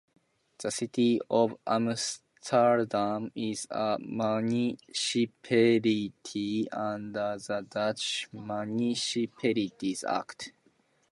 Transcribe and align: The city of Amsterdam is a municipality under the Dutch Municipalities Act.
The 0.57 0.71
city 0.71 1.21
of 1.29 1.55
Amsterdam 1.67 3.31
is 3.35 3.67
a 3.69 3.97
municipality 3.99 6.67
under 6.71 7.37
the 7.37 7.63
Dutch 7.69 8.27
Municipalities 8.33 10.03
Act. 10.03 10.53